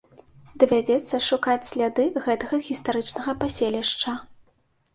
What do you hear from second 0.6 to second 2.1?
Давядзецца шукаць сляды